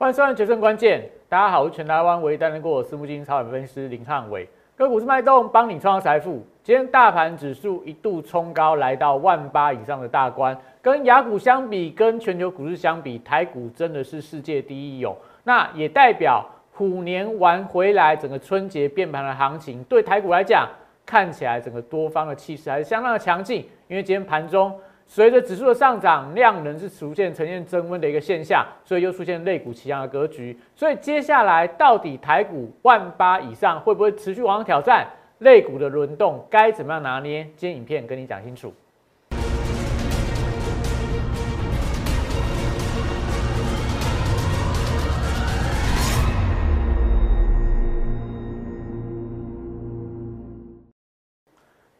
[0.00, 0.98] 欢迎收看《决胜关键》，
[1.28, 4.48] 大家好，我是全台湾唯一担任过私募基金操盘分析师林汉伟。
[4.74, 6.42] 个股是脉动，帮你创造财富。
[6.62, 10.56] 今天大盘指数一度冲高，来到万八以上的大关。
[10.80, 15.14] 跟雅股相比，跟全球股市相比，台股真的是世界第一勇。
[15.44, 20.66] 那也代表虎年完回来，整个春节变盘的行情，对台股来讲，
[21.04, 23.68] 看起来整个多方的气势还是相当的强劲。
[23.86, 24.74] 因为今天盘中。
[25.12, 30.56] 随着指数的上涨，量能是逐渐呈现增温的一个现象，所以又出现类股齐扬的格局。
[30.76, 35.04] 所以接下来到底台股万八以上会不会持续往上挑战？
[35.38, 37.42] 类股的轮动该怎么样拿捏？
[37.56, 38.72] 今天影片跟你讲清楚。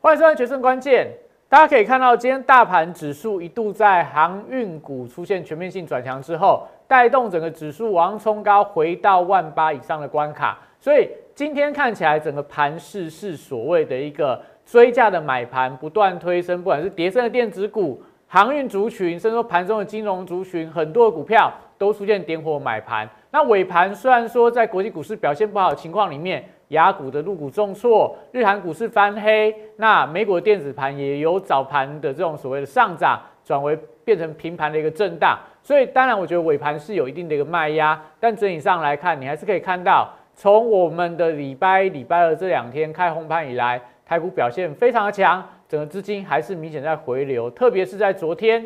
[0.01, 1.09] 欢迎收看《决胜关键》。
[1.51, 10.57] 大家可以看到，今天大盘指数一度在航运股出现全面性转强之后，带动整个指数往上冲高，回到万八以上的关卡。
[10.79, 23.11] 所以今天看起来，整个盘势是所谓的一个追价的买盘不断推升，不管是叠升的电子股、航运族群，甚至说盘中的金融族群，很多的股票都出现点火买盘。
[23.33, 35.39] 那尾盘虽然说在国际股市表现不好的情况里面，雅股的入股重挫，日韩股市翻黑，那美股的电子盘也由早盘的这种所谓的上涨，转为变成平盘的一个震荡。
[35.63, 48.65] 所以当然，我觉得尾盘是有一定的一个卖压，但整体上来看，你还是可以看到，从我们的礼拜礼拜二这两天开红盘以来，台股表现非常的强，整个资金还是明显在回流，特别是在昨天，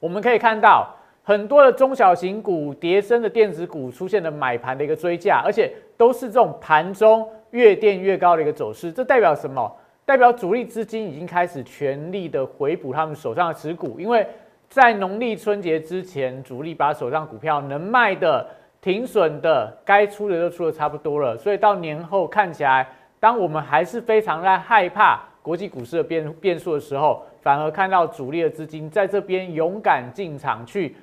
[0.00, 0.94] 我们可以看到。
[1.26, 8.92] 很多的中小型股、叠升的电子股出现了买盘的一个追价，而且都是这种盘中越垫越高的一个走势。
[8.92, 9.74] 这代表什么？
[10.04, 14.26] 代表主力资金已经开始全力的回补他们手上的持股，因为
[14.68, 18.46] 在农历春节之前，主力把手上股票能卖的、
[18.82, 22.86] 停损的、该出的都出的差不多了，所以到年后看起来，
[23.18, 30.94] 当我们还是非常在害怕国际股市的变变数的时候，反而看到主力的资金在这边勇敢进场去。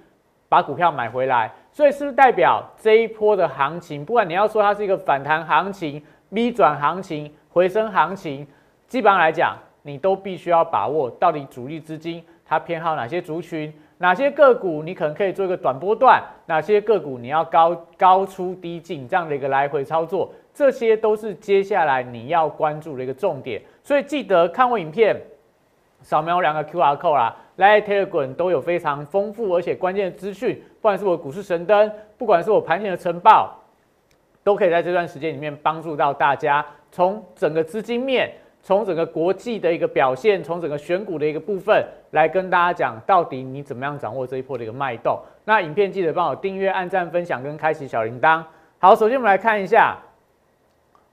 [0.51, 8.45] 把股票买回来，所以是不是代表这一波的行情，不管你要说它是一个反弹行情、V 转行情、回升行情，
[8.85, 23.61] 基本上来讲，你都必须要把握到底主力资金它偏好哪些族群、哪些个股，你可能可以做一个短波段，哪些个股你要高高出低进这样的一个来回操作，这些都是接下来你要关注的一个重点。
[23.81, 25.15] 所以记得看我影片，
[26.01, 27.37] 扫描两个 Q R code 啦。
[27.61, 33.55] 在 Telegram 都有非常丰富而且关键的资讯，不管是我股市神灯，不管是我盘前的晨报，
[34.43, 36.65] 都可以在这段时间里面帮助到大家。
[36.91, 38.31] 从整个资金面，
[38.63, 45.19] 从整个国际的一个表现，从整个选股的一个部分，来跟大家讲到底你怎么样掌握这一波的一个脉动。
[45.45, 48.43] 那影片记得帮我订阅、按赞、分享跟开启小铃铛。
[48.79, 49.99] 好，首先我们来看一下，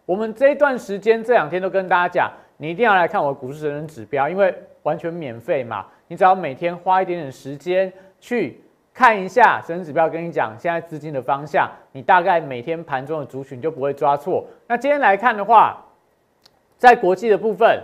[0.06, 5.86] 我们这一段时间这两天都跟大家讲，你一定要来看我股市神灯指标，因为完全免费嘛。
[6.06, 8.60] 你只要每天花一点点时间去
[8.94, 14.44] 看一下神指标，跟你讲现在资金的方向，你大概每天盘中的族群就不会抓错。
[14.66, 15.84] 那今天来看的话，
[16.76, 17.80] 在国际的部分，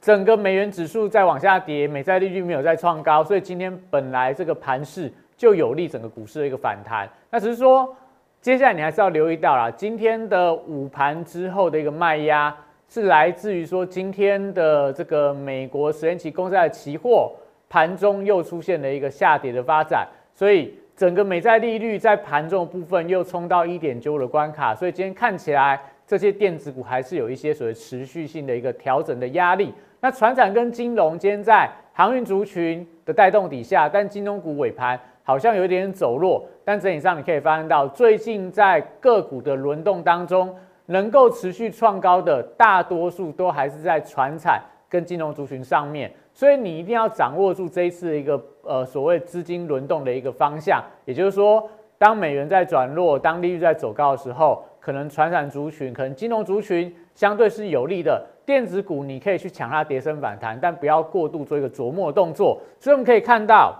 [0.00, 7.08] 整个美元指数在往下跌，美债利率没有再创高，所以今天本来这个盘势就有利整个股市的一个反弹。
[7.30, 7.94] 那只是说，
[8.40, 12.56] 接下来你还是要留意到啦，今天的午盘之后的一个卖压
[12.90, 17.32] 是来自于说今天的这个美国十年期公债期货。
[17.72, 29.72] 盘中又出现了一个下跌的发展，所以整个美债利率在盘中的部分又冲到一点九五的关卡，所以今天看起来这些电子股还是有一些所谓持续性的一个调整的压力。
[30.00, 40.52] 那船产跟金融今天在航运族群的带动底下，但金融股尾盘好像有一点走弱，但整体上你可以发现到，最近在个股的轮动当中，
[40.90, 46.12] 能够持续创高的大多数都还是在船产跟金融族群上面。
[46.32, 62.60] 所以你一定要掌握住这一次的一个呃所谓资金轮动的一个方向，也就是说，当美元在转弱，当利率在走高的时候，可能传产族群、可能金融族群相对是有利的，电子股你可以去抢它跌升反弹，但不要过度做一个琢磨动作。
[62.78, 63.76] 所以我们可以看到，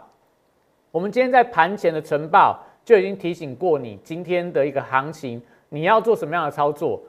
[0.93, 5.41] 我们今天在盘前的晨报就已经提醒过你，今天的一个行情
[5.71, 7.01] 你要做什么样的操作。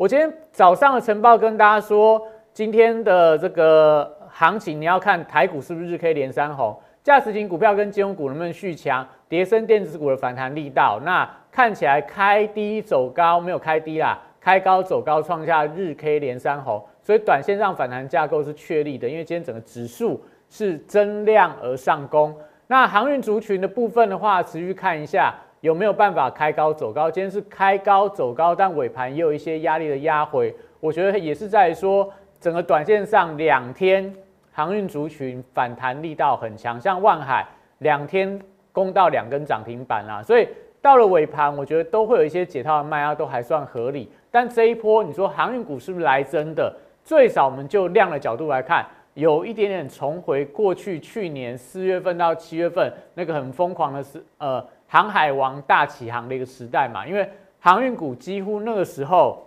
[0.00, 4.16] 我今天早上的晨报跟大家说，今天的这个。
[4.32, 22.34] 行情你要看台股是不是日 K 连三红，价值型股票跟金融股能不能续强，叠升电子股的反弹力道，那看起来开低走高没有开低啦，开高走高创下日 K 连三红，所以短线上反弹架构是确立的，因为今天整个指数是增量而上攻。
[22.68, 27.10] 那航运族群的部分的话，持续看一下有没有办法开高走高？
[27.10, 32.10] 今天是开高走高，但尾盘也有一些压力的压回，我觉得也是在说
[32.40, 34.14] 整个短线上两天
[34.52, 37.46] 航运族群反弹力道很强，像万海
[37.78, 38.40] 两天
[38.72, 40.48] 攻到两根涨停板啦，所以
[40.80, 44.10] 到了尾盘，我觉得都会有一些解套的卖压，都还算合理。
[44.30, 46.74] 但这一波，你说航运股是不是来真的？
[47.04, 57.06] 最少我们就量的角度来看，有一点点重回过去去年四月份到七月份那个很疯狂的时，呃，航海王大起航的一个时代嘛。
[57.06, 59.46] 因为航运股几乎那个时候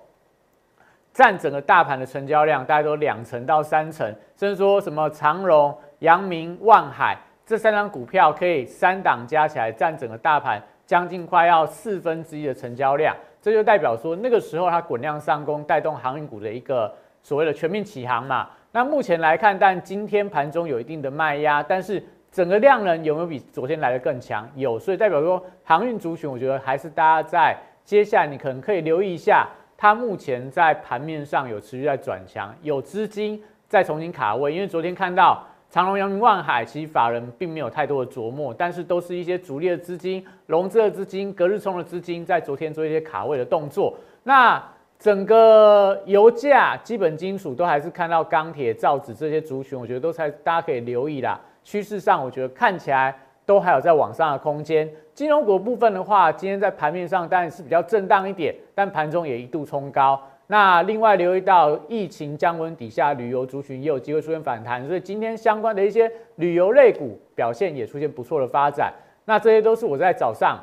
[1.11, 4.07] 占整个大盘的成交量，大概都两成到三成，
[4.37, 13.13] 甚至说什么长荣、阳明、万海这三张股票可以三档加起来占整个大盘将近快要四分之一的成交量。
[13.41, 16.89] 这就代表说，那个时候它滚量上攻，带动航运股的一个
[17.21, 18.49] 所谓的全面起航嘛。
[18.71, 22.01] 那目前来看，但今天盘中有一定的卖压，但是
[22.33, 24.49] 整个量能有没有比昨天来的更强？
[24.55, 29.47] 有，所以代表说航运族群，我觉得还是大家在接下来你可能可以留意一下，
[29.77, 35.41] 它目前在盘面上有持续在转强，有资金再重新卡位，因为昨天看到。
[35.69, 43.97] 长隆、阳明、万海，其实法人并没有太多的琢磨，但是都是一些主力的资金、融资的资金、隔日冲的资金，在昨天做一些卡位的动作。
[44.21, 44.63] 那
[44.99, 51.41] 整个油价、基本金属都还是看到钢铁、造纸这些族群，我觉得都才大家可以留意啦。
[51.63, 53.15] 趋势上，我觉得看起来
[53.45, 54.89] 都还有在往上的空间。
[55.13, 60.19] 金融股部分的话，今天在盘面上当然是比较震荡一点，但盘中也一度冲高。
[60.47, 68.93] 那另外留意到疫情降温底下，旅游族群也有机会出现反弹，所以今天相关的一些旅游类股表现也出现不错的发展。
[69.25, 70.59] 那这些都是我在早上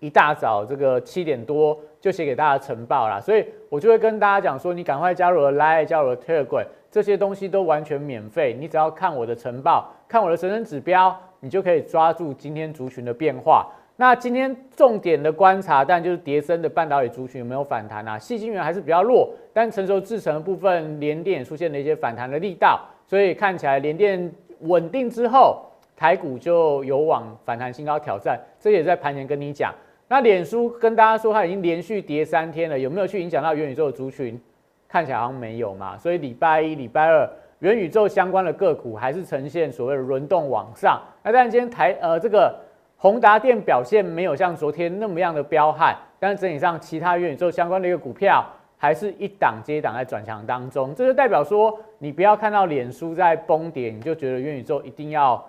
[0.00, 13.66] 一大早这个七点多就写给大家晨报啦，所以我就会跟大家讲说，你赶快加入了 Line，加入了 Telegram，这些东西都完全免费，你只要看我的晨报，看我的神人指标，你就可以抓住今天族群的变化。
[13.96, 18.18] 那今天重点的观察，但就是叠升的半导体族群有没有反弹啊？
[18.18, 24.32] 细晶圆还是比较弱，但成熟制程的部分，联电出现了一些反弹的力道，所以看起来联电
[24.62, 25.62] 稳定之后，
[25.96, 28.40] 台股就有往反弹新高挑战。
[28.58, 29.72] 这也在盘前跟你讲。
[30.08, 34.40] 那脸书跟大家说，它已经连续跌三天了，有没有去影响到元宇宙的族群？
[34.88, 35.96] 看起来好像没有嘛。
[35.96, 37.28] 所以礼拜一、礼拜二，
[37.60, 41.00] 元宇宙相关的个股还是呈现所谓的轮动往上。
[41.22, 42.54] 那但今天台呃这个。
[42.96, 48.42] 宏达电表现没有像昨天那么样的彪悍，但是整体上其他元宇宙相关的一个股票
[48.78, 55.44] 还是一档接一档在转强当中，这就代表说你不要看到脸书在崩跌，你就觉得元宇宙一定要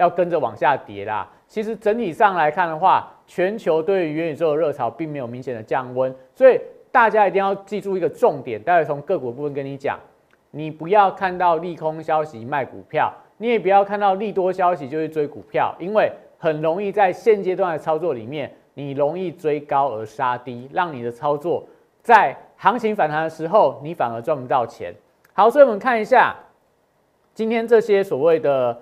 [0.00, 1.28] 要跟着往下跌啦。
[1.46, 6.60] 其实整体上来看的话，全球对于元宇宙的热潮并没有明显的降温，所以
[6.90, 9.98] 大家一定要记住一个重点，待会从个股部分跟你讲，
[10.50, 16.10] 你不要看到利空消息卖股票，你也不要看到利多消息就去追股票，因为。
[16.42, 21.62] 很容易在现阶段的操作里面，你容易追高而杀低，让你的操作
[22.00, 24.90] 在行情反弹的时候，你反而赚不到钱。
[25.34, 26.34] 好，所以我们看一下
[27.34, 28.74] 今天这些所谓的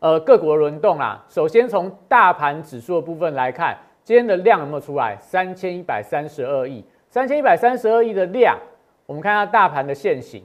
[0.00, 1.24] 呃各国轮动啦。
[1.28, 5.16] 首先从大盘指数的部分来看，今天的量有没有出来？
[5.20, 8.58] 三千一百三十二亿，三千一百三十二亿的量，
[9.06, 10.42] 我们看下大盘的现形。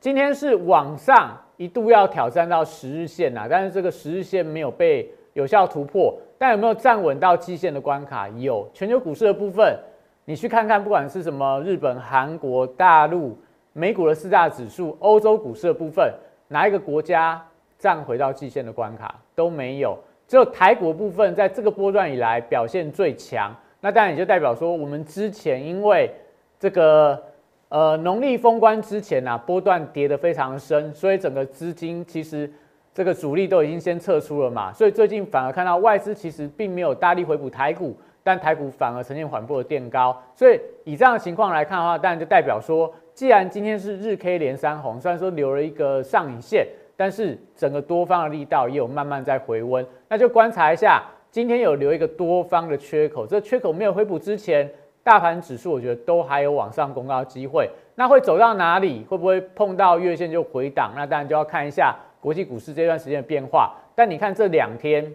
[0.00, 1.36] 今天是往上。
[1.58, 8.28] 一度要挑战到十日线呐，但是这个十日线没有被有效突破，但有没有站稳到季线的关卡？
[8.28, 8.70] 有。
[8.72, 9.76] 全球股市的部分，
[10.24, 13.36] 你去看看，不管是什么日本、韩国、大陆、
[13.72, 16.14] 美股的四大指数，欧洲股市的部分，
[16.46, 17.44] 哪一个国家
[17.78, 19.98] 站回到季线的关卡都没有？
[20.26, 26.10] 只有台股部分在这个波段以来表现最强，那当然也就代表说，我们之前因为
[26.58, 27.22] 这个。
[27.70, 32.50] 呃，农历封关之前呢，波段跌得非常深，所以整个资金其实
[32.94, 46.66] 这个主力都已经先撤出了嘛，所以最近反而看到外资其实并没有大力回补台股，但台股反而呈现缓步的垫高，所以以这样的情况来看的话，当然就代表说，既然今天是日 K 连三红，虽然说留了一个上影线，
[46.98, 51.00] 但是整个多方的力道也有慢慢在回温，那就观察一下，
[51.30, 54.68] 今天有留一个多方的缺口，这缺口没有回补之前。
[55.04, 57.70] 大盘指数，我觉得都还有往上攻高机会。
[57.94, 59.06] 那会走到哪里？
[59.08, 60.92] 会不会碰到月线就回档？
[60.94, 63.74] 那当然就要看一下国际股市这段时间的变化。
[63.94, 65.10] 但你看这两天，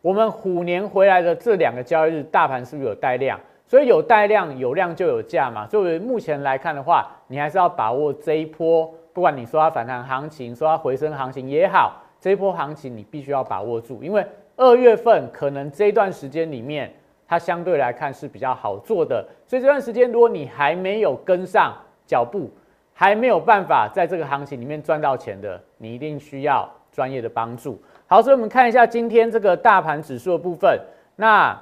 [0.00, 3.40] 我们虎年回来的这两个交易日，大盘是不是有带量？
[3.66, 5.66] 所以有带量，有量就有价嘛。
[5.66, 16.88] 所以目前来看的话，你还是要把握这一波，不管你说它反弹行情，说它回升行情也好，这一波行情你必须要把握住，因为二月份可能这段时间里面。
[17.26, 22.50] 它相对来看是比较好做的，所以这段时间如果你还没有跟上脚步，
[22.94, 27.78] 还没有办法在这个行情里面赚到钱的，你一定需要专业的帮助。
[28.06, 30.80] 好，所以我们看一下今天这个大盘指数的部分。
[31.16, 31.54] 那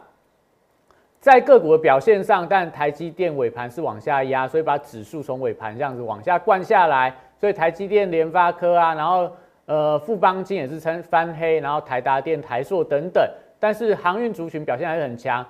[1.19, 7.13] 在个股的表现上，但台积电尾盘是往下压，所以把指数从尾盘这样子往下灌下来。
[7.39, 9.31] 所以台积电、联发科啊，然后
[9.67, 13.23] 呃富邦金也是呈翻黑，然后台达电、台硕等等。
[13.59, 15.45] 但是航运族群表现还是很强，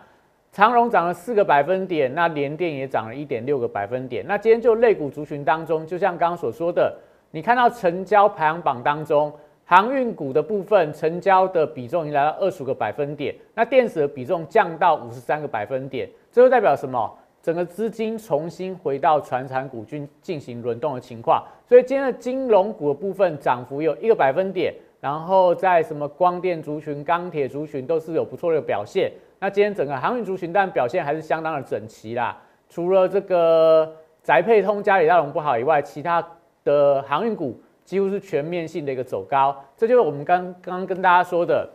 [0.52, 4.24] 长荣涨了四个百分点，那联电也涨了一点六个百分点。
[4.26, 6.94] 那今天就类股族群当中，就像刚刚所说的，
[7.30, 9.32] 你看到成交排行榜当中。
[9.68, 17.12] 航运股的部分成交的比重已经来到二十个百分点，那电子的比重降到五十三个百分点，这就代表什么？
[17.46, 21.40] 整个资金重新回到传产股进进行轮动的情况。
[21.64, 29.12] 所以今天的金融股的部分涨幅有一个百分点，然后在什么光电族群、钢铁族群都是有不错的表现。
[29.38, 32.36] 那今天整个航运族群但表现还是相当的整齐啦，
[32.68, 36.26] 除了这个宅配通、嘉里大龙不好以外，其他
[36.64, 37.56] 的航运股。
[37.84, 41.70] 几乎是全面性的一个走高，这就是我们刚刚跟大家说的。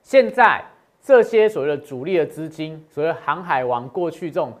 [0.00, 0.64] 现在
[1.02, 4.54] 这些所谓的主力的资金，所谓航海王过去这种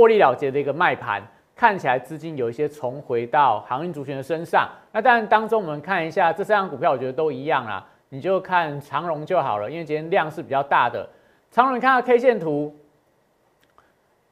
[0.00, 1.22] 获利了结的一个卖盘，
[1.54, 4.66] 看起来资金有一些重回到航运族群的身上。
[4.92, 11.06] 那当然当中我们看一下这三张股票，我觉得都一样啦，你就看长荣就好了，因为今天量是比较大的。
[11.50, 12.74] 长荣，你看到 K 线图，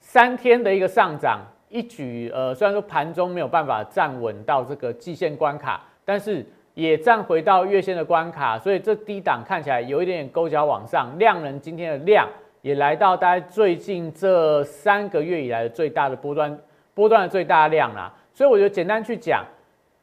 [0.00, 1.40] 三天的一个上涨。
[1.68, 12.26] 一举，呃，虽然说盘中没有办法站稳到这个季线关卡，但是也站回到月线的关卡，所以这低档看起来有一点点勾脚往上，量能今天的量
[12.68, 16.58] 也来到大概最近这三个月以来的最大的波段，
[16.92, 18.12] 波段的最大量啦。
[18.34, 19.42] 所以我觉得简单去讲，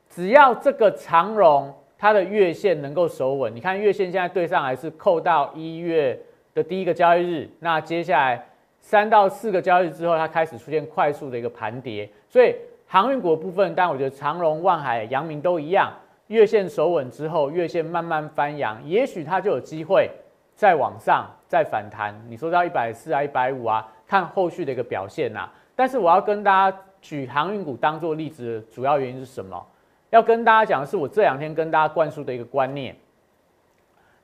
[0.10, 6.20] 只要这个长荣它的月线能够守稳，你看月线现在对上还是扣到一月
[6.56, 8.44] 的第一个交易日，那接下来。
[8.88, 12.54] 三到四个交易日之后，它开始出现快速的一个盘跌，所以
[12.86, 15.92] 航运股部分，但我觉得长荣、万海、阳明都一样，
[16.28, 20.08] 月线守稳之后，月线慢慢翻阳，也许它就有机会
[20.54, 22.14] 再往上再反弹。
[22.28, 25.50] 你说到一百四啊、一百五啊，看后续的一个表现呐。
[25.74, 29.66] 但是我要跟大家举航运股当做例子，主要原因是什么？
[30.10, 32.94] 要跟大家讲的是，我这两天跟大家灌输的一个观念。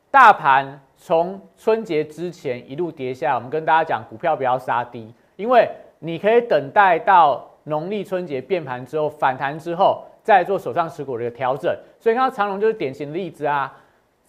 [0.09, 5.69] 大盘从春节之前一路跌下，我们跟大家讲，股票不要杀低，因为
[6.00, 11.73] 你可以等待到农历春节变盘之后反弹之后，再做手上持股的一个调整。
[11.97, 13.73] 所以看到长荣就是典型的例子啊。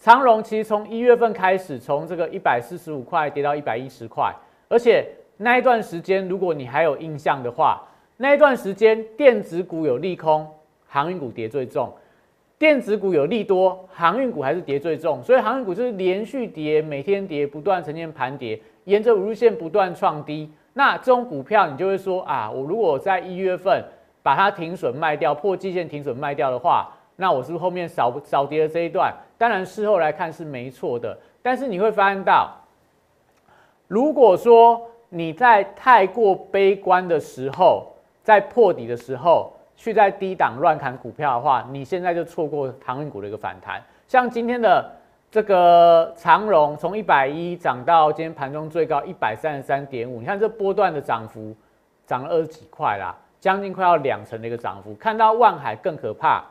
[0.03, 4.35] 长荣其实从一月份开始，从这个一百四十五块跌到一百一十块，
[4.67, 5.07] 而且
[5.37, 7.81] 那一段时间，如果你还有印象的话，
[8.17, 10.45] 那一段时间电子股有利空，
[10.89, 11.89] 航运股跌最重。
[12.59, 20.51] 电子股有利多，航运股还是跌最重，所以航运股就是连续跌，每天跌，不断呈现盘跌，沿着五日线不断创低。
[20.73, 23.81] 那这种股票，你就会说啊，我如果在一月份
[24.21, 29.13] 把它停损卖掉，破季线停损卖掉的话，那我是不是后面少少跌的这一段？
[29.37, 32.51] 当然事后来看是没错的，但是你会发现到，
[33.87, 37.87] 如果说你在太过悲观的时候，
[38.23, 39.51] 在破底的时候。
[39.75, 43.81] 去在低档乱砍股票的话，你现在就错过航运股的一个反弹。
[44.07, 44.89] 像今天的
[45.31, 51.53] 这个长荣，从一百一涨到今天盘中最高一百三十三点五，你看这波段的涨幅
[52.05, 54.93] 涨了二十几块啦，将近快要两成的一个涨幅。
[54.93, 56.45] 看到万海更可怕，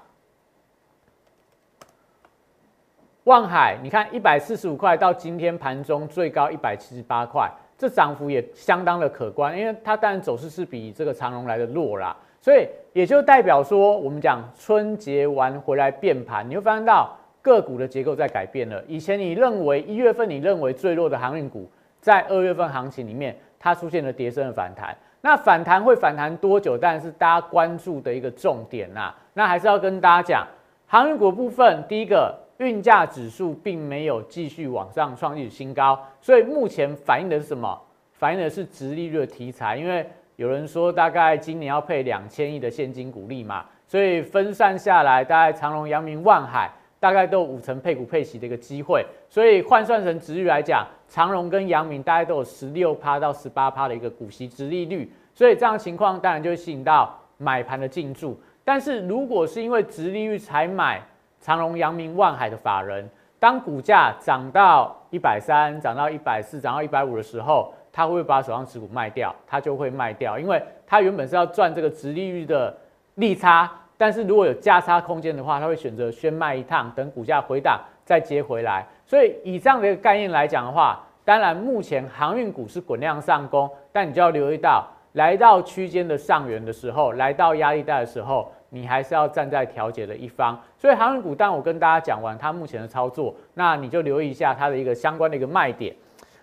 [3.24, 7.48] 望海你看一百四十五块到今天盘中最高一百七十八块，
[7.78, 12.16] 这涨幅也相当的可观，因为它当然走势是比这个长荣来的弱啦。
[12.40, 18.82] 所以也就代表说，我们讲春节完回来变盘，你会发现到个股的结构在改变了。
[18.88, 24.96] 以前你认为一月份你认为最弱的航运股，在二月份行情里面，它出现了跌升的反弹。
[25.20, 26.76] 那反弹会反弹多久？
[26.76, 29.14] 当然是大家关注的一个重点呐。
[29.34, 30.46] 那还是要跟大家讲，
[30.88, 37.78] 航运股部分，第一个运价指数并没有继续往上创历史新高，所以目前反映的是什么？
[38.12, 40.06] 反映的是直利率的题材，因为。
[40.36, 58.40] 有人说大概今年要配两千亿的现金股利嘛，所以分散下来，大概长隆、阳明、万海大概都有五成配股配息的一个机会，所以换算成值率来讲，长隆跟阳明大概都有十六趴到十八趴的一个股息值利率，所以这样情况当然就会吸引到买盘的进驻。
[58.64, 61.00] 但是如果是因为值利率才买
[61.42, 63.06] 长隆、阳明、万海的法人，
[63.40, 69.34] 当股价涨到一百三、涨到一百四、涨到一百五的时候，他会不会把手上持股卖掉？
[69.44, 72.72] 他就会卖掉，因为他原本是要赚这个直利率的
[73.16, 73.68] 利差，
[73.98, 78.86] 但是如果有价差空间的话，他会选择先卖一趟，等股价回档再接回来。
[79.04, 90.58] 所以以这样的一个概念来讲的话，当然目前航运股是滚量上攻，但你就要留意到，来到区间的上缘的时候，来到压力带的时候，你还是要站在调节的一方。
[90.78, 95.94] 所以航运股，当我跟大家讲完它目前的操作，那你就留意一下它的一个相关的一个卖点。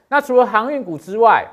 [0.08, 1.46] 那除了航运股之外，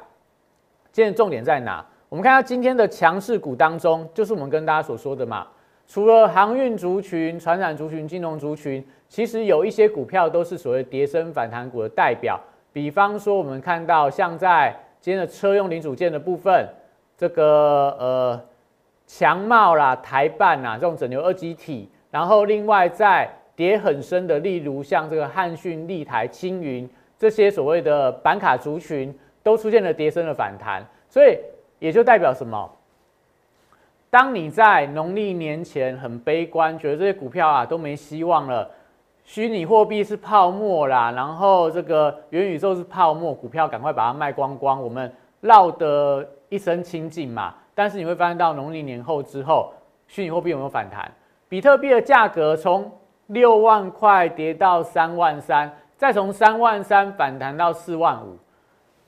[0.92, 1.84] 今天重点在哪？
[2.08, 5.46] 我们看到今天的强势股当中，就是我们跟大家所说的嘛。
[5.88, 12.40] 除了航运族群、传染族群、金融族群，其实有一些股票都是所谓跌升反弹股的代表。
[12.72, 16.68] 比方说，我们看到像在今天的车用零组件的部分，
[17.16, 18.40] 这个呃
[19.06, 29.16] 强茂啦、台办呐这种整流二极体，然后另外在跌很深的，例如像这个汉讯、立台、青云这些所谓的板卡族群。
[29.46, 31.38] 都出现了跌升的反弹，所以
[31.78, 32.68] 也就代表什么？
[34.10, 38.68] 当你在农历年前很悲观，觉得这些股票啊都没希望了，
[39.24, 47.54] 虚拟货币是泡沫啦，然后这个元宇宙是泡沫，股票赶快把它卖光光，我们落得一身清净嘛。
[47.76, 49.74] 但是你会发现到农历年后之后，
[50.08, 51.12] 虚拟货币有没有反弹？
[51.46, 52.90] 比特币的价格从
[53.26, 58.38] 六万块跌到三万三，再从三万三反弹到四万五。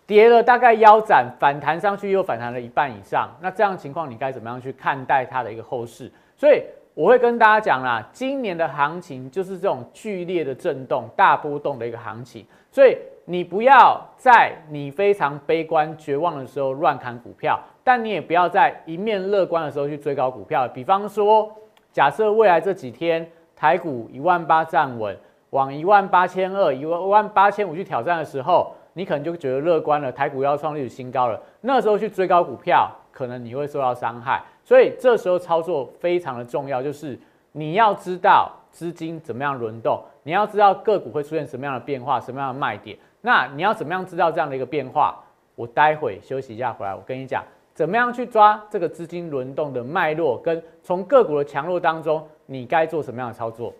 [0.07, 6.13] 跌了大概腰斩，反弹上去又反弹了一半以上，那这样情况你该怎么样去看待它的一个后市？
[6.37, 6.63] 所以
[6.99, 20.67] 我会跟大家讲啦，今年的行情就是这种剧烈的震动、大波动的一个行情，所以你不要在你非常悲观、绝望的时候乱砍股票，但你也不要在一面乐观的时候去追高股票。
[20.67, 21.49] 比方说，
[21.93, 23.25] 假设未来这几天
[23.55, 25.17] 台股一万八站稳，
[25.50, 28.75] 往一万八千二、一万万八千五去挑战的时候。
[28.95, 31.40] 你可能就觉得乐观了，台股要创历史新高了。
[31.61, 34.43] 那时候去追高股票，可能你会受到伤害。
[34.69, 37.19] 所以这时候操作非常的重要，就是
[37.53, 42.95] 你要知道资金怎么样轮动，你要知道个股会出现什么样的变化，什么样的卖点。
[43.23, 45.19] 那你要怎么样知道这样的一个变化？
[45.55, 53.73] 我待会休息一下回来，我跟你讲怎么样去抓这个资金轮动的脉络，跟从个股的强弱当中，你该做什么样的操作。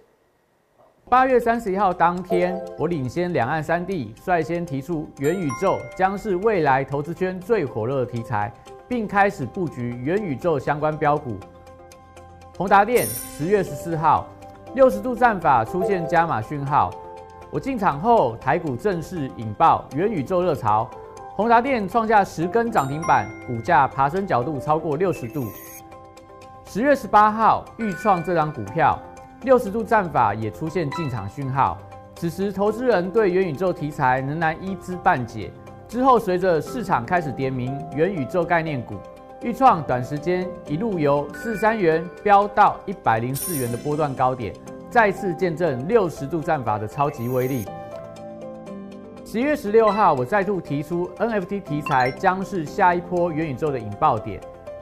[1.11, 8.51] 八月三十一号当天，我领先两岸三地，率先提出元宇宙将是未来投资圈最火热的题材，
[8.89, 11.37] 并开始布局元宇宙相关标股。
[12.57, 14.27] 宏达电十月十四号，
[14.75, 16.91] 六十度战法出现加码讯号，
[17.51, 20.89] 我进场后，台股正式引爆元宇宙热潮，
[21.37, 25.45] 宏达电创下十根涨停板，股价爬升角度超过六十度。
[26.65, 28.99] 十月十八号，预创这张股票。
[29.43, 31.79] 六十度战法也出现进场讯号，
[32.17, 35.53] 此时投资人对元宇宙题材仍然一知半解。
[35.89, 38.97] 之后随着市场开始点名元宇宙概念股，
[39.41, 44.53] 预创短时间一路由四三元飙到一百零四元的波段高点，
[44.91, 47.65] 再次见证六十度战法的超级威力。
[49.25, 54.39] 十一月十六号，我再度提出 NFT 题材将是下一波元宇宙的引爆点。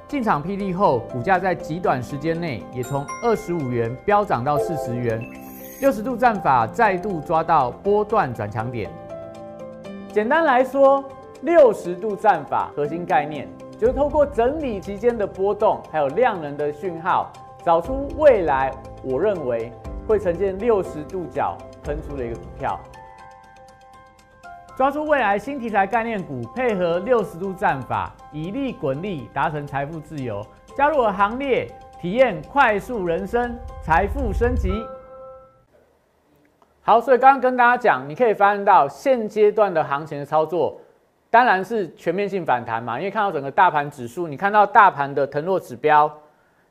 [0.09, 5.21] 进场霹雳后，股价在极短时间内也从二十五元飙涨到四十元，
[5.81, 8.91] 六十度战法再度抓到波段转强点。
[10.17, 11.05] 简单来说，
[11.43, 13.47] 六十度战法核心概念
[13.79, 17.31] 就是透过整理期间的波动，还有量能的讯号，
[17.63, 19.71] 找出未来我认为
[20.09, 22.81] 会呈现六十度角喷出的一个股票。
[24.75, 30.43] 抓住未来新题材概念股，配合六十度战法，以利滚利，达成财富自由。
[30.75, 34.71] 加入我行列，体验快速人生，财富升级。
[36.87, 40.81] 好，所以刚刚跟大家讲，你可以发现到现阶段的行情的操作，
[41.29, 42.97] 当然是全面性反弹嘛。
[42.97, 46.09] 因为看到整个大盘指数，你看到大盘的腾落指标，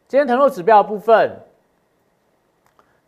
[0.07, 1.29] 今天腾落指标部分。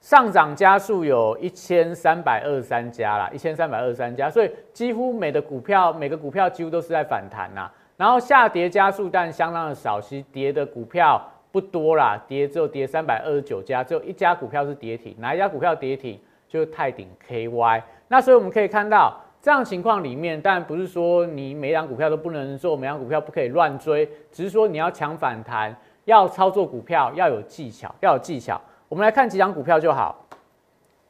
[0.02, 7.72] 上涨加速有一千三百二十三家啦，一千三百二十三家，所以几乎每的股票每个股票几乎都是在反弹呐。
[7.96, 16.20] 然后下跌加速但相当的少，其实跌的股票不多啦，跌只有跌三百二十九家，只有一家股票是跌停，哪一家股票跌停？
[16.48, 17.82] 就是泰鼎 KY。
[18.08, 28.60] 那所以我们可以看到这样情况里面，但不是说你每张股票都不能做，每张股票不可以乱追，只是说你要抢反弹，要操作股票要有技巧，要有技巧。
[28.90, 30.26] 我们来看几张股票就好，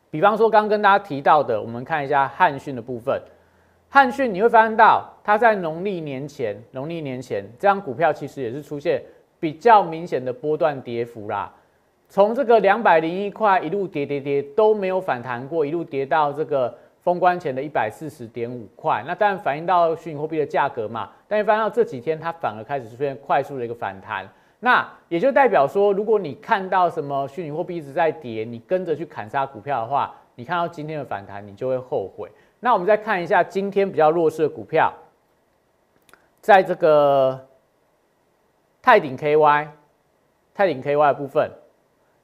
[0.09, 3.21] 比方说刚刚跟大家提到的，我们看一下汉讯的部分。
[3.89, 9.01] 汉讯你会发现到，它在农历年前，农历年前这张股票其实也是出现
[9.39, 11.49] 比较明显的波段跌幅啦。
[12.09, 19.03] 从这个两百零一块一路跌跌跌都没有反弹过，一路跌到这个封关前的一百四十点五块。
[19.05, 24.27] 那当然反映到虚拟货币的价格嘛，但是发现到这几天它反而开始出现快速的一个反弹。
[24.59, 32.31] 那也就代表说，如果你看到什么虚拟货币一直在跌，你跟着去砍杀股票的话，你看到今天的反弹，你就会后悔。
[32.59, 34.91] 那我们再看一下今天比较弱势的股票，
[36.41, 37.47] 在这个
[38.81, 39.67] 泰鼎 KY，
[40.55, 41.51] 泰鼎 KY 的部分，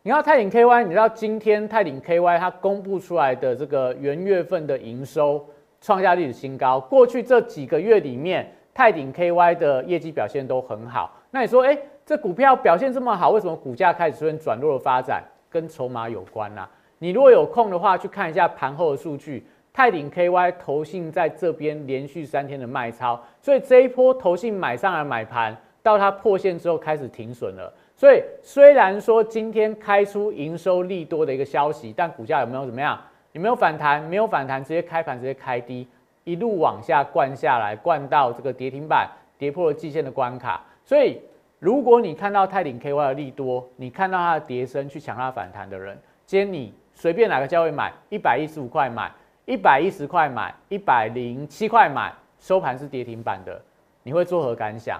[0.06, 5.48] 你看泰鼎 KY，你知道今天泰鼎 KY 它公布出来的这个元月份的营收
[5.80, 6.78] 创下历史新高。
[6.78, 11.10] 过去这几个月里面，泰鼎 KY 的业绩表现都很好。
[11.32, 15.24] 那你说，哎，这股票表现这么好，为什么股价开始出现转弱的发展？
[15.50, 16.68] 跟筹码有关呐。
[17.00, 19.48] 你如果有空的话，去看一下盘后的数据。
[19.72, 27.74] 泰鼎 KY 投信在这边连续三天的卖超，所以这一波投信买上来买盘，到它破线之后开始停损了。
[27.95, 32.99] 所以虽然说今天开出营收利多的一个消息，但股价有没有怎么样？
[33.34, 34.01] 有没有反弹？
[34.03, 35.88] 没有反弹，直接开盘直接开低，
[36.23, 40.63] 一路往下灌下来，灌到这个跌停板，跌破了季线的关卡。
[40.84, 41.21] 所以
[41.60, 49.12] 如果你看到泰鼎 KY 的利多，你看到它的跌升去抢它反弹的人，今天你随便哪个价位买，一百一十五块买，
[49.45, 53.62] 一百一十块买，一百零七块买，收盘是跌停板的，
[54.01, 54.99] 你会作何感想？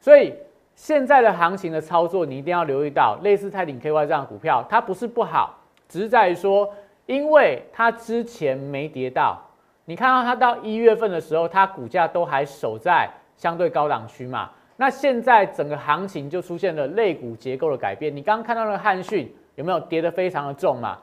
[0.00, 0.34] 所以。
[0.80, 5.54] 现在的行情的操作，你一定要留意到，类似泰鼎 KY 这样的股票，它不是不好，
[5.86, 6.66] 只是在于说，
[7.04, 9.38] 因为它之前没跌到，
[9.84, 14.48] 你看到它到一月份的时候，它股价都还守在相对高档区嘛。
[14.78, 18.16] 那现在整个行情就出现了类股结构的改变。
[18.16, 20.96] 你刚刚看到那个汉讯有没有跌得非常的重嘛？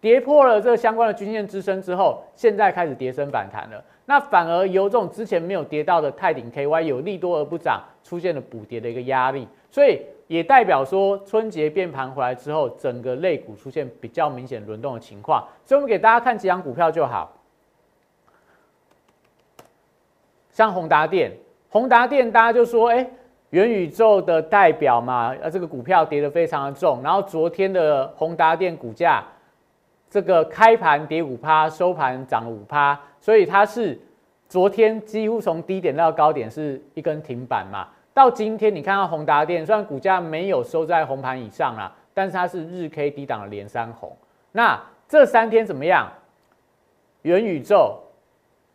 [0.00, 3.82] 跌破了这个相关的均线支撑之后，现在开始跌升反弹了。
[4.08, 15.44] 那反而由这种之前没有跌到的泰鼎 KY 有利多而不涨，出现了补跌的一个压力，所以也代表说春节变盘回来之后，整个类股出现比较明显轮动的情况。
[15.64, 17.36] 所以我们给大家看几张股票就好，
[20.52, 21.32] 像宏达电，
[21.68, 23.10] 宏达电大家就说，哎，
[23.50, 29.24] 元宇宙的代表嘛，呃，这个股票跌得非常的重，然后昨天的宏达电股价。
[30.08, 33.98] 这个开盘跌五趴，收盘涨五趴，所以它是
[34.48, 37.88] 昨天几乎从低点到高点是一根停板嘛。
[38.14, 44.16] 到今天你看到宏达电，虽然股价没有收在红盘以上啦，但是它是日 K 低档的连三红。
[44.52, 46.08] 那这三天怎么样？
[47.22, 47.98] 元宇宙、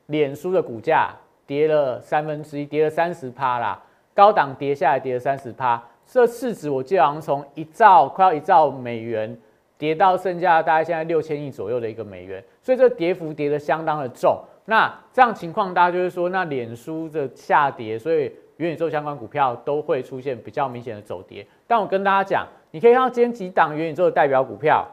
[0.08, 1.16] 脸书的股价
[1.48, 3.82] 跌了三分之一，跌了三十趴啦。
[4.14, 9.40] 高档跌下来跌了三十趴，这市值我记得好像从一兆快要一兆美元。
[9.82, 14.40] 跌到剩下大概现在六千亿左右的一个美元，所以这跌幅跌得相当的重。
[14.66, 21.44] 那这样情况，大家就是说，那脸书的下跌，所以元宇宙相关股票都会出现比较明显的走跌。
[21.66, 24.88] 但我跟大家讲，你可以看到今天几档元宇宙的代表股票，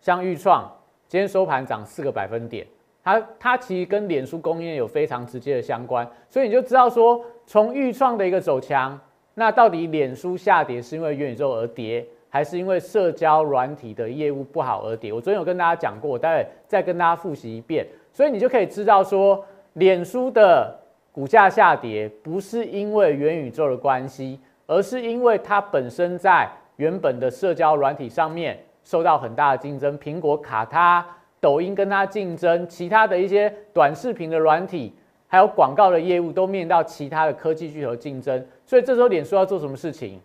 [0.00, 0.68] 像豫创，
[1.06, 2.66] 今天收盘涨四个百分点，
[3.04, 8.98] 它它其实跟脸书供应链有非常直接的相关，所以你就知道说，从豫创的一个走强，
[9.34, 12.04] 那到底脸书下跌是因为元宇宙而跌？
[12.28, 15.12] 还是因为社交软体的业务不好而跌。
[15.12, 20.78] 我昨天有跟大家讲过，我待会再跟大家复习一遍，所以你就可以知道说，脸书的
[21.10, 31.04] 股价下跌不是因为元宇宙的关系，而是因为它本身在原本的社交软体上面受到很大的竞争，苹果卡它，
[31.40, 34.94] 抖音跟它竞争，其他的一些短视频的软体，
[35.26, 40.20] 还有广告的业务都面到其他的科技巨头竞争，所以这时候脸书要做什么事情？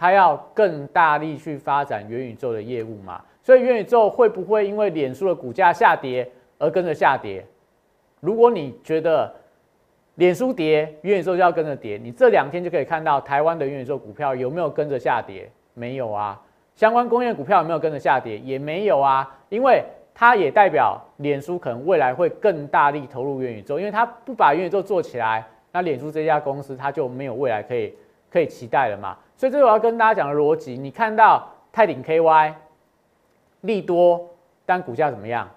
[0.00, 3.20] 它要更大力去发展元宇宙的业务嘛？
[3.42, 7.44] 所以元宇宙会不会因为脸书的股价下跌而跟着下跌？
[8.20, 9.34] 如果你觉得
[10.14, 15.50] 脸书跌，元宇宙就要跟着跌，你这两天就可以看到台湾的元宇宙股票有没有跟着下跌？
[15.74, 16.40] 没有啊。
[16.76, 18.38] 相关工业股票有没有跟着下跌？
[18.38, 19.28] 也没有啊。
[19.48, 19.82] 因为
[20.14, 27.94] 它也代表脸书可能未来会更大力投入元宇宙，因为它不把元宇宙做起来，那脸书这家公司它就没有未来可以
[28.30, 29.16] 可以期待了嘛。
[29.38, 30.76] 所以这是我要跟大家讲的逻辑。
[30.76, 32.52] 你看到泰鼎 KY
[33.60, 34.28] 利多，
[34.66, 35.48] 但股价怎么样？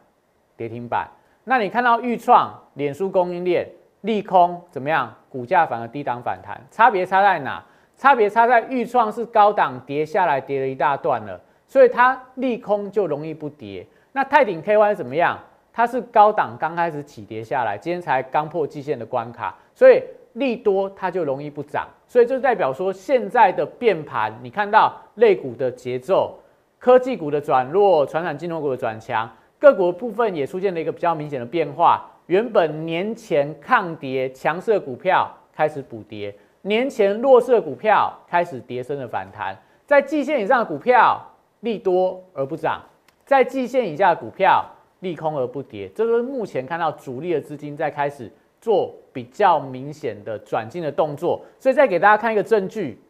[0.56, 1.10] 跌停板。
[1.46, 3.67] 那你看到豫创、脸书供应链
[4.02, 5.12] 利空怎么样？
[5.30, 6.62] 股价反而低档反弹。
[6.70, 7.63] 差别差在哪？
[7.98, 13.84] 差别差在豫创是高档跌下来，跌了一大段了，所以它利空就容易不跌。
[14.12, 15.39] 那泰鼎 KY 怎么样？
[15.74, 20.04] 它是高档刚开始起跌下来，今天才刚破季线的关卡，所以。
[20.34, 26.38] 利多它就容易不涨，所以这代表说现在的变盘，你看到类股的节奏，
[26.80, 32.10] 科技股的转弱，传统金融股的转强，个股部分也出现了一个比较明显的变化。
[32.28, 39.54] 原本年前抗跌强势的股票开始补跌，年前弱势的股票开始跌升的反弹，
[39.86, 41.22] 在季线以上的股票
[41.60, 42.82] 利多而不涨，
[43.26, 44.65] 在季线以下的股票
[45.02, 48.32] 利空而不跌，这是目前看到主力的资金在开始。
[48.62, 53.02] 做比较明显的转进的动作，所以再给大家看一个证据。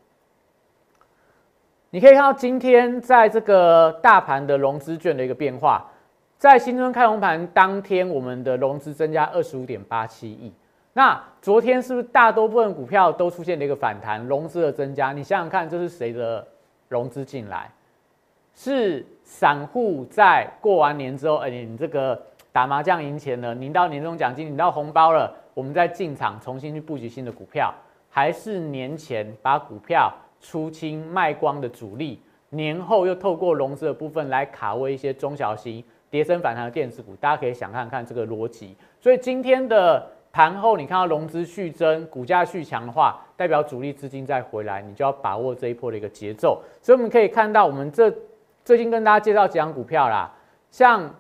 [1.92, 5.86] 你可以看到今天在这个大盘的融资券的一个变化，
[6.38, 10.54] 在新春开红盘当天，我们的融资增加二十五点八七亿。
[10.94, 15.12] 那昨天是不是大多部分股票都出现了一个反弹，融资的增加？
[15.12, 16.48] 你想想看，这是谁的
[16.88, 17.70] 融资进来？
[18.54, 27.74] 是散户在过完年之后，哎，你这个打麻将赢钱了，领到年终奖金，领到红包了，我们再进场重新去布局新的股票，
[28.10, 37.16] 还是年前把股票出清卖光的主力，年后又透过融资的部分来卡位一些中小型跌升反弹的电子股？
[37.18, 38.76] 大家可以想看看这个逻辑。
[39.00, 46.62] 所以今天的盘后，你看到融资续增，股价续强的话，代表主力资金再回来，你就要把握这一波的一个节奏。
[46.82, 48.14] 所以我们可以看到，我们这。
[48.64, 50.32] 最近跟大家介绍几张股票啦，
[50.70, 51.12] 像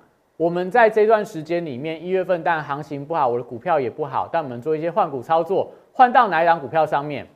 [0.41, 7.27] 我们在这段时间里面，一月份但行情不好，我的股票也不好，但我们做一些换股操作，换到哪一档股票上面？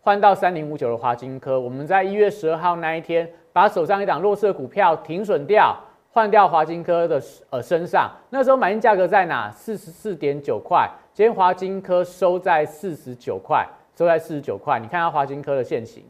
[0.00, 1.60] 换到三零五九的华金科。
[1.60, 5.78] 我们在一月十二号那一天，把手上一档弱势股票停损掉，
[6.10, 8.10] 换掉华金科的呃身上。
[8.30, 9.50] 那时候买进价格在哪？
[9.50, 10.88] 四十四点九块。
[11.12, 14.80] 今天华金科收在四十九块，收在四十九块。
[14.80, 16.02] 你看下华金科的现形。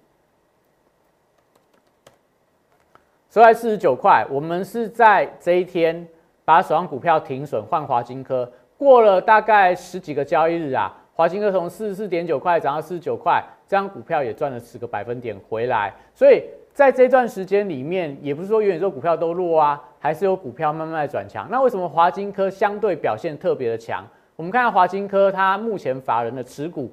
[3.32, 6.06] 收在四十九块，我们是在这一天
[6.44, 15.94] 把手上股票停损换华金科，过了大概十几个交易日啊，华金科从四十四点九块涨到四十九块，这张股票也赚了十个百分点回来。
[16.14, 21.48] 所以在这段时间里面，也不是说元宇宙股票都弱啊，还是有股票慢慢转强。
[21.50, 24.06] 那为什么华金科相对表现特别的强？
[24.36, 26.92] 我们看下华金科，它目前法人的持股，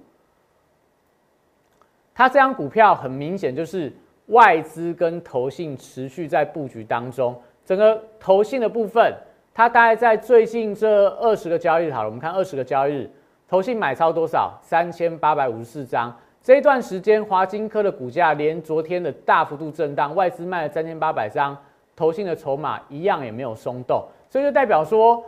[2.16, 3.92] 它这张股票很明显就是。
[4.30, 9.14] 外资跟投信持续在布局当中，整个投信的部分，
[9.54, 13.10] 它大概在最近这二十个交易日，好了，我们看二十个交易日，
[13.48, 14.58] 投信买超多少？
[14.62, 16.16] 三千八百五十四张。
[16.42, 21.58] 这一段时间，华金科的股价连昨天的大幅度震荡，外资卖了三千八百张，
[21.96, 25.24] 投信的筹码一样也没有松动，所以就代表说，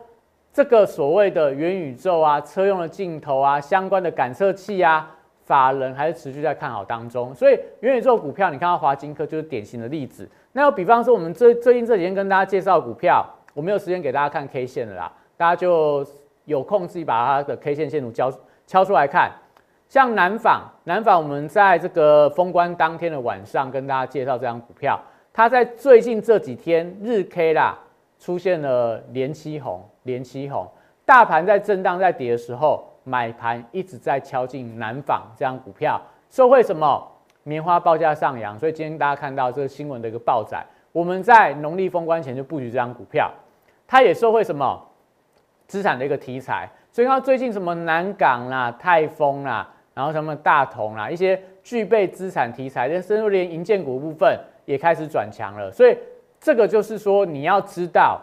[0.53, 5.09] 这个所谓的元宇宙啊，车用的镜头啊，相关的感测器啊。
[5.51, 10.25] 法人还是持续在看好当中，所以元宇宙股票，你看到华金科就是典型的例子。
[10.53, 16.05] 那要比方说，我们最最近这几天跟大家介绍股票，我没有时间给大家看 K 线的啦，大家就
[16.45, 18.31] 有空自己把它的 K 线线图敲
[18.65, 19.29] 敲出来看。
[19.89, 24.97] 像南纺，南纺我们在这个封关当天的晚上跟大家介绍这张股票，
[25.33, 27.77] 它在最近这几天日 K 啦
[28.17, 30.65] 出现了连七红，连七红，
[31.05, 32.87] 大盘在震荡在跌的时候。
[33.03, 37.07] 买盘一直在敲进南纺这张股票，受惠什么？
[37.43, 40.63] 棉花报价上扬，所以今天大家看到这个新闻的一个报载。
[40.91, 43.31] 我们在农历封关前就布局这张股票，
[43.87, 44.79] 它也受惠什么？
[45.65, 46.69] 资产的一个题材。
[46.91, 55.71] 所以它最近什么南港啦、泰丰啦，然后什么大同啦，一些具备资产题材，连甚至连银建股部分也开始转强了。
[55.71, 55.97] 所以
[56.39, 58.21] 这个就是说，你要知道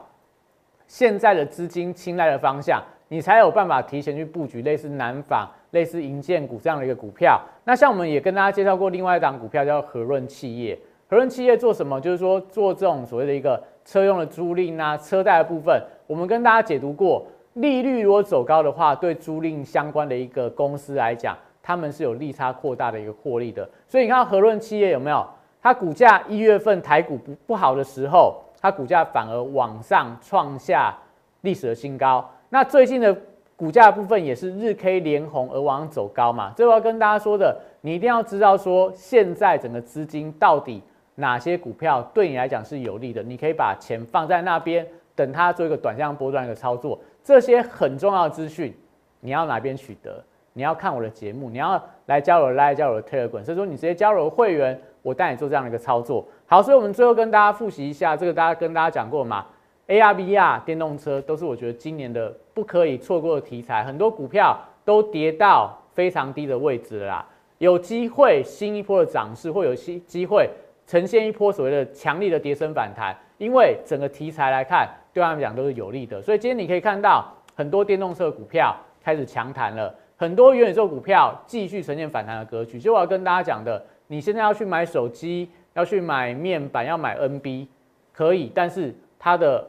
[0.87, 2.81] 现在的资金青睐的方向。
[3.09, 7.41] 你才有办法提前去布局类似南纺、类似银建股这样的一个股票。
[7.65, 10.79] 那像我们也跟大家介绍过另外一档股票叫和润企业。
[11.09, 11.99] 和润企业做什么？
[12.01, 15.83] 就是说做这种所谓的一个车用的租赁啊、车贷的部分。
[16.07, 23.67] 我们跟大家解读过，利率如果走高的话，对租赁相关的一个公司来讲，他们是有利差扩大的一个获利的。
[23.87, 25.27] 所以你看到和润企业有没有？
[25.61, 30.95] 它股价一月份台股不不好的时候，它股价反而往上创下
[31.41, 32.25] 历史的新高。
[32.51, 33.17] 那最近的
[33.57, 36.53] 股价部分也是日 K 连红而往上走高嘛？
[36.57, 40.83] 最后要跟大家说的，你一定要知道说，现在整个资金到底
[41.17, 46.99] 哪些股票对你来讲是有利的，你可以把钱放在那边，等它做一个短向波段一个操作。
[47.25, 48.73] 这些很重要的资讯，
[49.21, 50.23] 你要哪边取得？
[50.55, 56.27] 你要看我的节目，你要来交流来交流 Telegram，所以说你直接加入会员，我带你做这样的一个操作。
[56.47, 59.45] 好，所以我们最后跟大家复习一下，这个大家跟大家讲过嘛
[59.89, 67.27] ？A R B R 电动车都是我觉得今年的不可以错过的题材，很多股票都跌到非常低的位置了啦，
[67.59, 70.49] 有机会新一波的涨势，会有机机会
[70.87, 82.79] 呈现一波所谓的强力的跌升反弹，因为整个题材来看，对他们讲都是有利的，所以今天你可以看到很多电动车股票开始强弹了，很多元宇宙股票继续呈现反弹的格局。
[82.79, 87.69] 就我要跟大家讲的，你现在要去买手机，要去买面板，要买 N B
[88.13, 89.67] 可以，但是它的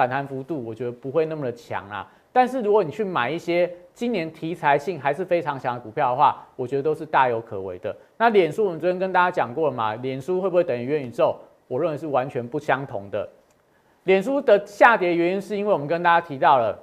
[0.00, 7.94] 反弹幅度我觉得不会那么的强啊，但是如果你去买一些今年题材性还是非常强的股票的话，我觉得都是大有可为的。
[8.16, 11.36] 那脸书我们昨天跟大家讲过了嘛，脸书会不会等于元宇宙？
[11.68, 13.28] 我认为是完全不相同的。
[14.04, 16.78] 脸书的下跌原因是因为我们跟大家提到了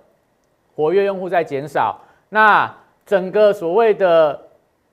[0.76, 2.00] 活跃用户在减少，
[2.30, 2.72] 那
[3.04, 4.40] 整个所谓的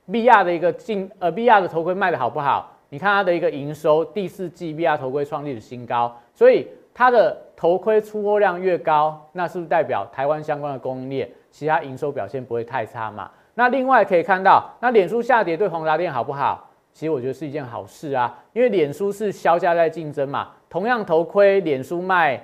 [0.09, 2.73] VR 的一个进呃 VR 的头盔卖的好不好？
[2.89, 6.67] 你看它的一个营收，第四季 VR 头盔创历史新高，所以。
[6.97, 13.31] 它的头盔出货量越高，那是不是代表台湾相关的供应链其他营收表现不会太差嘛？
[13.55, 16.69] 那另外可以看到，那脸书下跌对宏达电好不好？
[16.93, 22.41] 其实我觉得是一件好事啊，因为脸书是销价在竞争嘛，同样头盔，脸书卖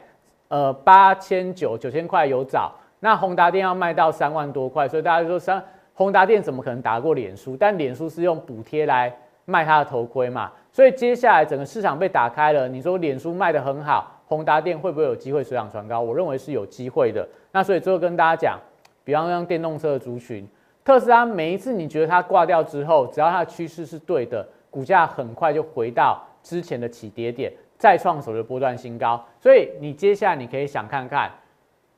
[0.49, 5.63] 呃八千九九千块有找，那宏达电要卖到三万多块，所以大家说三
[5.95, 7.57] 宏达电怎么可能打过脸书？
[7.57, 16.01] 但脸书是用补贴来卖它的头盔嘛，所以接下来整个市场被打开了，你说脸书卖得很好，宏达电会不会有机会水涨船高？
[16.01, 17.29] 我认为是有机会的。
[17.51, 18.61] 那所以最后跟大家讲，
[19.03, 20.47] 比方像电动车的族群。
[20.85, 29.21] 特斯拉每一次你觉得它挂掉之后，只要它的趋势是对的，股价很快就回到之前的起跌点，再创首的波段新高。
[29.41, 31.29] 所以你接下来你可以想看看，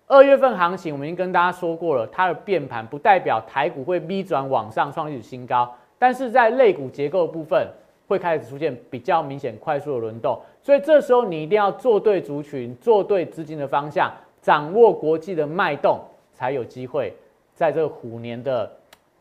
[0.07, 7.69] 二月份行情，我们已经跟大家说过了，它的变盘不代表台股会逼转往上创历史新高，但是在类股结构部分
[8.07, 10.39] 会开始出现比较明显快速的轮动。
[10.63, 16.01] 所以这时候你一定要做对族群，做对资金的方向，掌握国际的脉动，
[16.33, 17.15] 才有机会。
[17.55, 18.71] 在这个虎年的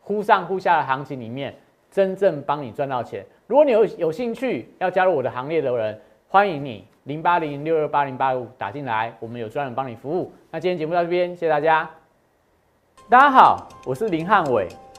[0.00, 1.54] 忽上忽下的行情里面，
[1.90, 3.24] 真正帮你赚到钱。
[3.46, 10.32] 如果你有有兴趣要加入我的行列的人，欢迎你零八零六二八零八五打进来，我们有专人帮你服务。
[10.50, 11.88] 那今天节目到这边，谢谢大家。
[13.08, 14.66] 大家好，我是林汉伟，